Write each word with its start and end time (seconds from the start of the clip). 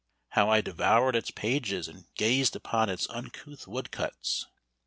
How 0.29 0.49
I 0.49 0.61
devoured 0.61 1.15
its 1.15 1.29
pages, 1.29 1.87
and 1.87 2.05
gazed 2.15 2.55
upon 2.55 2.89
its 2.89 3.07
uncouth 3.11 3.67
woodcuts! 3.67 4.47